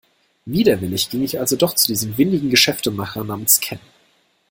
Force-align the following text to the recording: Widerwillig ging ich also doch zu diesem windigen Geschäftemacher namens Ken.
Widerwillig 0.47 1.11
ging 1.11 1.21
ich 1.23 1.37
also 1.39 1.55
doch 1.55 1.75
zu 1.75 1.85
diesem 1.85 2.17
windigen 2.17 2.49
Geschäftemacher 2.49 3.23
namens 3.23 3.59
Ken. 3.59 3.77